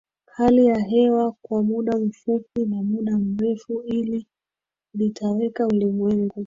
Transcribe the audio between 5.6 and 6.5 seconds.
ulimwengu